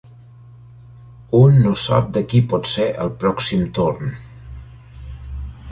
[1.41, 4.19] Un no sap de qui pot ser el pròxim torn.